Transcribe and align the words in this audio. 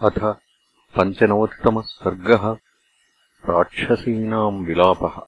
अथ 0.00 0.36
पञ्चनवतितमः 0.96 1.82
सर्गः 1.82 2.56
राक्षसीनाम् 3.48 4.66
विलापः। 4.66 5.20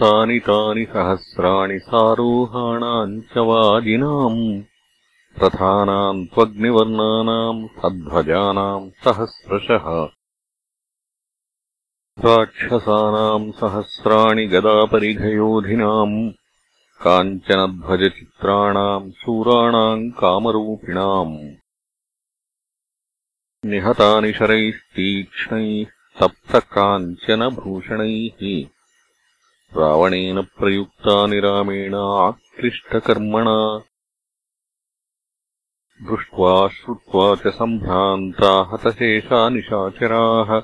तानि 0.00 0.38
तानि 0.38 0.84
सहस्राणि 0.84 1.78
सारोहाणाम् 1.78 3.22
च 3.22 3.38
वाजिनाम् 3.38 4.62
रथानाम् 5.42 6.26
त्वग्निवर्णानाम् 6.26 7.68
सध्वजानाम् 7.68 8.90
सहस्रशः। 8.90 10.08
राक्षसानाम् 12.24 13.52
सहस्राणि 13.52 14.46
गदापरिघयोधिनाम् 14.46 16.32
काञ्चनध्वजचित्राणाम् 17.02 19.12
शूराणाम् 19.12 20.10
कामरूपिणाम् 20.10 21.54
निहतानि 23.66 24.32
शरैस्तीक्ष्णैः 24.32 25.86
तप्तकाञ्चनभूषणैः 26.20 28.66
रावणेन 29.80 30.42
प्रयुक्तानि 30.42 31.40
रामेण 31.40 31.94
आक्लिष्टकर्मणा 31.94 33.82
दृष्ट्वा 36.02 36.68
श्रुत्वा 36.68 37.34
च 37.34 37.54
सम्भ्रान्ता 37.54 38.70
हतशेषा 38.72 39.48
निशाचराः। 39.48 40.62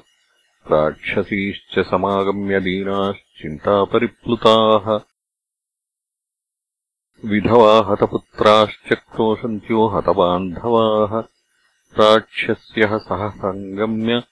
राक्षसीश्च 0.72 1.78
समागम्य 1.78 2.60
दीनाश्चिन्तापरिप्लुताः। 2.60 5.00
विधवा 7.24 7.88
हतपुत्राश्च 7.88 8.92
क्रोशन्त्यो 8.92 9.88
हतबान्धवाः 9.88 11.31
राक्षस्यः 11.98 12.98
सह 12.98 13.28
सङ्गम्य 13.28 14.22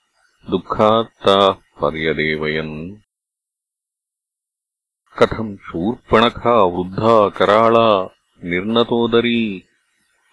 दुःखात्ताः 0.50 1.52
पर्यदेवयन्। 1.52 2.96
कथम् 5.18 5.56
शूर्पणखा 5.56 6.62
वृद्धा 6.62 7.28
कराळा 7.28 8.04
निर्नतोदरी 8.44 9.64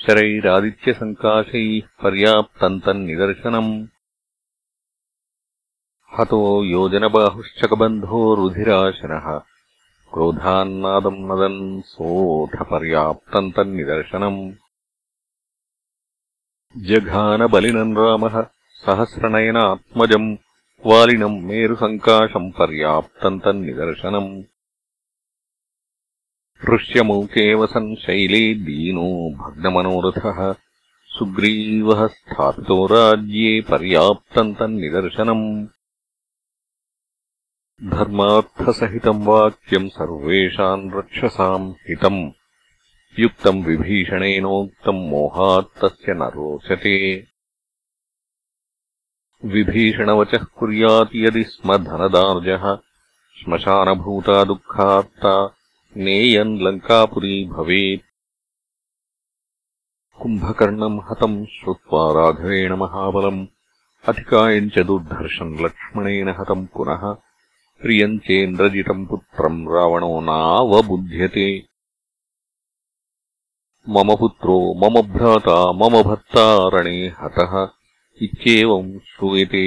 शरैरादित्यसङ्काशैः 0.00 1.86
पर्याप्तम् 2.02 2.80
तन्निदर्शनम् 2.80 3.86
हतो 6.16 6.64
योजनबाहुश्चकबन्धो 6.64 8.34
रुधिराशनः। 8.34 9.26
क्रोधान्नादम् 10.12 11.24
नदन् 11.28 11.82
सोऽथपर्याप्तम् 11.82 13.52
तन्निदर्शनम् 13.52 14.52
जघानबलिनम् 16.76 17.96
रामः 17.96 18.36
सहस्रनयनात्मजम्। 18.84 20.36
वालिनम् 20.86 21.42
मेरुसङ्काशम् 21.42 22.52
पर्याप्तम् 22.58 23.40
तन्निदर्शनम् 23.40 24.30
ऋष्यमूके 26.74 27.54
वसन् 27.54 27.96
शैले 27.96 28.54
दीनो 28.54 29.30
भग्नमनोरथः। 29.30 30.52
सुग्रीवः 31.06 32.06
स्थापितो 32.06 32.86
राज्ये 32.86 33.60
पर्याप्तम् 33.60 34.54
तन्निदर्शनम् 34.54 35.66
धर्मार्थसहितम् 37.90 39.26
वाक्यम् 39.26 39.88
सर्वेषाम् 39.88 40.92
रक्षसाम् 40.94 41.72
हितम् 41.72 42.30
युक्तम् 43.18 43.64
विभीषणेनोक्तम् 43.64 45.08
मोहात्तस्य 45.10 46.14
न 46.14 46.22
रोचते। 46.22 47.26
विभीषणवचः 49.44 50.44
कुर्यात् 50.44 51.16
यदि 51.16 51.44
स्म 51.44 51.76
धनदार्जः 51.76 52.76
श्मशानभूता 53.44 54.44
दुःखात्ता 54.44 55.55
नेयम् 56.05 56.59
लङ्कापुरी 56.65 57.33
भवेत् 57.53 58.03
कुम्भकर्णम् 60.21 60.99
हतम् 61.09 61.35
श्रुत्वा 61.55 62.03
राघवेण 62.17 62.73
महाबलम् 62.83 63.45
अधिकायम् 64.03 64.69
च 64.75 64.83
दुर्धर्षम् 64.89 65.57
लक्ष्मणेन 65.63 66.29
हतम् 66.39 66.65
पुनः 66.75 67.03
प्रियम् 67.81 68.17
चेन्द्रजितम् 68.27 69.05
पुत्रम् 69.09 69.67
रावणो 69.73 70.13
नावबुध्यते 70.29 71.47
मम 73.87 74.15
पुत्रो 74.21 74.57
मम 74.83 75.01
भ्राता 75.13 75.59
मम 75.81 76.01
भर्ता 76.09 76.45
रणे 76.73 76.97
हतः 77.19 77.53
इत्येवम् 78.27 78.97
श्रूयते 79.11 79.65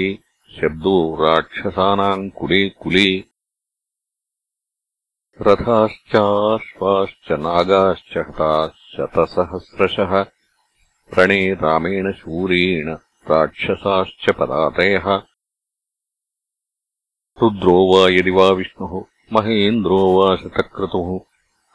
शब्दो 0.51 0.97
राक्षसानाम् 1.23 2.29
कुले 2.41 2.69
कुले 2.83 3.09
रथाश्चाश्वाश्च 5.42 7.32
नागाश्च 7.32 8.18
हताः 8.18 8.68
शतसहस्रशः 8.68 10.26
रणे 11.18 11.54
रामेण 11.54 12.12
शूरेण 12.12 12.98
राक्षसाश्च 13.32 14.32
पदातयः 14.32 15.22
रुद्रो 17.42 17.92
वा 17.92 18.10
यदि 18.10 18.32
वा 18.32 18.50
विष्णुः 18.50 19.06
महेन्द्रो 19.34 19.98
वा 19.98 20.36
शतक्रतुः 20.36 21.20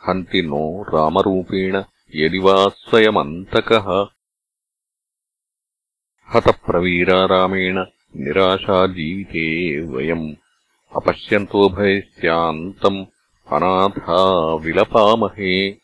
हन्ति 0.09 0.43
नो 0.43 0.83
रामरूपेण 0.83 1.85
यदि 2.15 2.39
वा 2.39 2.69
स्वयमन्तकः। 2.69 4.07
हतप्रवीरा 6.35 7.25
रामेण 7.25 7.85
निराशा 8.17 8.87
जीविते 8.87 9.87
वयम् 9.87 10.35
अपश्यन्तोभयस्यान्तम् 10.97 13.05
अनाथा 13.53 14.55
विलपामहे। 14.55 15.81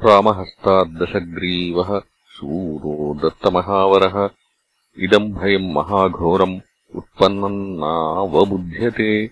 रामहस्ताद्दशग्रीवः 0.00 2.02
शूरो 2.30 3.14
दत्तमहावरः। 3.14 4.30
इदम् 4.98 5.32
भयम् 5.32 5.72
महाघोरम् 5.72 6.60
उत्पन्नम् 6.96 7.76
नावबुध्यते। 7.76 9.30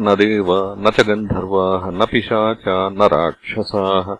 न 0.00 0.14
देव 0.14 0.76
न 0.78 0.90
च 0.90 1.00
गन्धर्वाः 1.00 1.90
न 1.90 2.06
पिशाचा 2.06 2.88
न 2.88 3.02
राक्षसाः। 3.02 4.16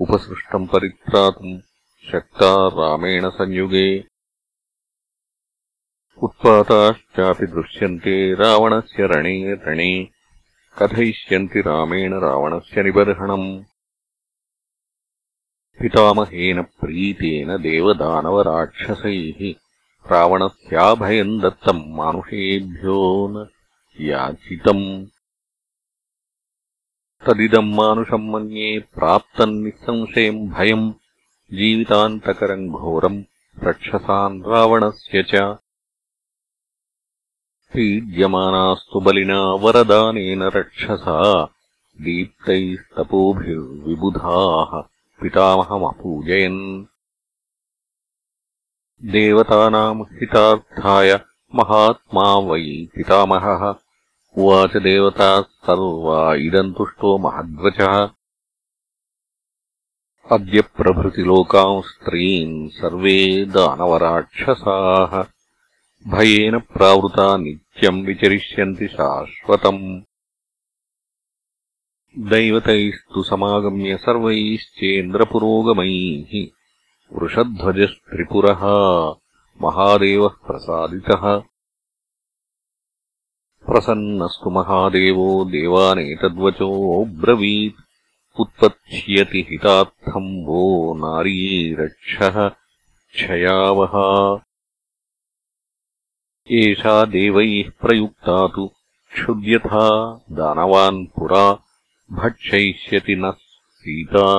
उपसृष्टम् 0.00 0.66
परित्रातुम् 0.66 1.60
शक्ता 2.12 2.68
रामेण 2.68 3.30
संयुगे 3.30 4.13
उत्पाताश्चापि 6.22 7.46
दृश्यन्ते 7.46 8.34
रावणस्य 8.34 9.06
रणे 9.06 9.54
रणे। 9.54 10.08
कथयिष्यन्ति 10.78 11.60
रामेण 11.60 12.14
रावणस्य 12.14 12.82
निबर्हणम्। 12.82 13.64
पितामहेन 15.80 16.62
प्रीतेन 16.62 17.56
देवदानवराक्षसैः 17.56 19.54
रावणस्याभयम् 20.10 21.40
दत्तम् 21.40 21.96
मानुषेभ्यो 21.96 23.28
न 23.28 23.48
याचितम्। 24.00 25.06
तदिदम् 27.26 27.74
मानुषम् 27.74 28.30
मन्ये 28.30 28.78
प्राप्तम् 28.78 29.64
निःसंशयम् 29.64 30.48
भयम्। 30.48 30.92
जीवितान्तकरम् 31.52 32.68
घोरम् 32.68 33.24
रक्षसान् 33.64 34.44
रावणस्य 34.44 35.22
च 35.22 35.56
पीड्यमानास्तु 37.74 39.00
बलिना 39.00 39.40
वरदानेन 39.40 40.42
रक्षसा। 40.42 41.48
दीप्तैस्तपोभिर्विबुधाः। 42.00 44.88
पितामहमपूजयन्। 45.22 46.84
देवतानाम् 49.10 50.02
हितार्थाय 50.02 51.20
महात्मा 51.54 52.38
वै 52.38 52.88
पितामहः। 52.94 53.74
उवाच 54.38 54.76
देवताः 54.76 55.40
सर्वा 55.40 56.34
इदम् 56.34 56.74
तुष्टो 56.74 57.18
महद्वचः। 57.18 58.08
अद्य 60.32 60.60
प्रभृतिलोकाम् 60.60 61.82
स्त्रीन् 61.82 62.68
सर्वे 62.68 63.44
दानवराक्षसाः 63.44 65.33
भयेन 66.06 66.58
प्रावृता 66.58 67.36
नित्यम् 67.36 68.06
विचरिष्यन्ति 68.06 68.88
शाश्वतम्। 68.88 70.02
दैवतैस्तु 72.18 73.22
समागम्य 73.22 73.96
सर्वैश्चेन्द्रपुरोगमैः। 73.96 76.46
वृषध्वजस्त्रिपुरः 77.12 78.60
महादेवः 79.62 80.28
प्रसादितः। 80.28 81.42
प्रसन्नस्तु 83.66 84.50
महादेवो 84.50 85.44
देवानेतद्वचोऽब्रवीत् 85.44 87.84
उत्पत्स्यति 88.40 89.46
हितार्थम् 89.50 90.46
वो 90.46 90.94
नारी 90.94 91.74
रक्षः 91.74 92.48
क्षयावहा 92.48 94.44
एषा 96.50 97.04
देवैः 97.04 97.70
प्रयुक्ता 97.80 98.48
तु 98.48 98.66
क्षुद्यथा 99.12 100.14
दानवान् 100.30 101.06
पुरा 101.06 101.52
भक्षयिष्यति 102.12 103.14
नः 103.16 103.30
सीता 103.74 104.38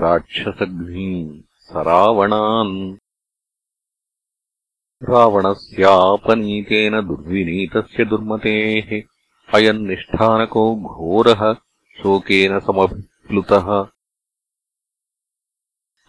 राक्षसघ्नीम् 0.00 1.40
सरावणान्। 1.60 2.96
रावणस्यापनीतेन 5.02 6.92
दुर्विनीतस्य 7.00 8.04
दुर्मतेः 8.04 9.02
अयम् 9.54 9.86
निष्ठानको 9.86 10.76
घोरः 10.76 11.54
शोकेन 12.02 12.60
समभिप्लुतः। 12.60 13.82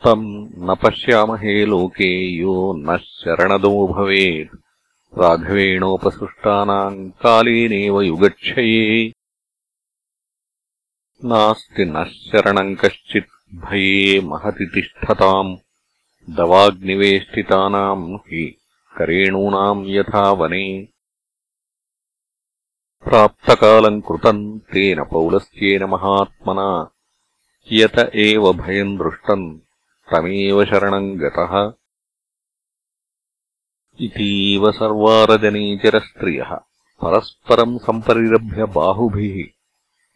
तम् 0.03 0.49
न 0.57 0.75
पश्यामहे 0.75 1.65
लोके 1.65 2.37
यो 2.37 2.73
नः 2.73 2.97
शरणदो 2.97 3.87
भवेत् 3.87 4.60
राघवेणोपसृष्टानाम् 5.17 7.11
कालेनेव 7.11 8.01
युगक्षये 8.01 9.13
नास्ति 11.25 11.85
नः 11.85 12.03
शरणम् 12.03 12.75
कश्चित् 12.75 13.55
भये 13.55 14.21
महति 14.21 14.71
तिष्ठताम्। 14.75 15.57
दवाग्निवेष्टितानाम् 16.29 18.15
हि 18.15 18.57
करेणूनाम् 18.97 19.87
यथा 19.87 20.31
वने। 20.31 20.87
प्राप्तकालम् 23.03 24.01
कृतम् 24.01 24.59
तेन 24.59 25.03
पौलस्त्येन 25.03 25.83
महात्मना। 25.83 26.91
यत 27.71 28.11
एव 28.15 28.53
भयम् 28.53 28.97
दृष्टम् 28.97 29.59
तमेव 30.11 30.65
शरणम् 30.65 31.19
गतः 31.19 31.80
इतीव 34.01 34.71
सर्वारजनीचरस्त्रियः 34.71 36.55
परस्परम् 37.01 37.79
सम्परिरभ्य 37.79 38.65
बाहुभिः। 38.65 39.43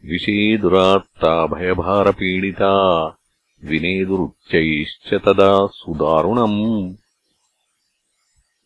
विषेदुरात्ता 0.09 1.47
भयभारपीडिता। 1.47 3.05
विनेदुरुच्चैश्च 3.63 5.13
तदा 5.13 5.67
सुदारुणम्। 5.67 6.93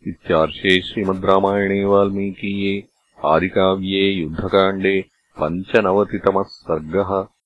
इत्यार्षे 0.08 0.82
श्रीमद् 0.82 1.26
रामायणे 1.26 1.86
वाल्मीकीये 1.86 2.84
आदिकाव्ये 3.26 4.12
युद्धकाण्डे 4.12 5.06
पञ्चनवतितमः 5.42 6.44
सर्गः 6.44 7.39